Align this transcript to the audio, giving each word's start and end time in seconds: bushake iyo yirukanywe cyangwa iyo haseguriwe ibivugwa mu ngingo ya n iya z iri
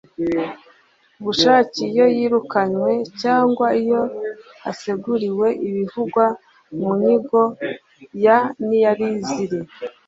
bushake 1.23 1.79
iyo 1.91 2.05
yirukanywe 2.15 2.91
cyangwa 3.21 3.67
iyo 3.81 4.01
haseguriwe 4.63 5.47
ibivugwa 5.67 6.25
mu 6.77 6.89
ngingo 6.97 7.41
ya 8.25 8.37
n 8.67 8.69
iya 8.77 8.91
z 9.25 9.27
iri 9.43 9.59